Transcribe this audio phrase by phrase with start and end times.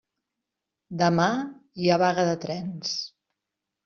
[1.01, 1.27] Demà
[1.83, 2.95] hi ha vaga de trens.